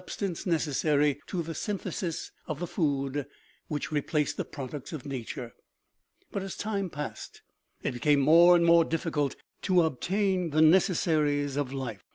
[0.07, 3.27] 253 stance necessary to the synthesis of the food
[3.67, 5.53] which re placed the products of nature.
[6.31, 7.43] But as time passed,
[7.83, 12.03] it became more and more difficult to obtain the necessaries of life.